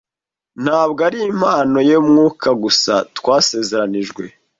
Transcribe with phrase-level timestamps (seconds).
[0.63, 4.23] Ntabwo ari impano ya Mwuka gusa twasezeranijwe,